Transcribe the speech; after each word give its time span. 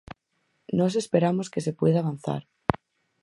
Nós 0.77 0.93
esperamos 1.03 1.47
que 1.53 1.63
se 1.65 1.75
poida 1.79 1.97
avanzar. 2.01 2.41